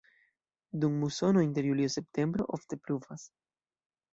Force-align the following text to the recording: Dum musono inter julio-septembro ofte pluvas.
Dum 0.85 0.95
musono 1.01 1.43
inter 1.47 1.67
julio-septembro 1.69 2.49
ofte 2.59 2.81
pluvas. 2.89 3.31